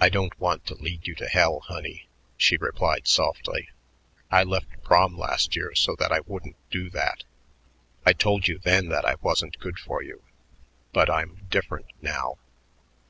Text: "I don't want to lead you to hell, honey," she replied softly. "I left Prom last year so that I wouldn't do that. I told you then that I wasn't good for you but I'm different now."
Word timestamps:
"I 0.00 0.08
don't 0.08 0.40
want 0.40 0.64
to 0.64 0.74
lead 0.76 1.06
you 1.06 1.14
to 1.16 1.26
hell, 1.28 1.60
honey," 1.60 2.08
she 2.38 2.56
replied 2.56 3.06
softly. 3.06 3.68
"I 4.30 4.44
left 4.44 4.82
Prom 4.82 5.18
last 5.18 5.54
year 5.54 5.74
so 5.74 5.94
that 5.98 6.10
I 6.10 6.20
wouldn't 6.20 6.56
do 6.70 6.88
that. 6.88 7.24
I 8.06 8.14
told 8.14 8.48
you 8.48 8.56
then 8.58 8.88
that 8.88 9.04
I 9.04 9.16
wasn't 9.16 9.58
good 9.60 9.78
for 9.78 10.02
you 10.02 10.22
but 10.94 11.10
I'm 11.10 11.48
different 11.50 11.84
now." 12.00 12.38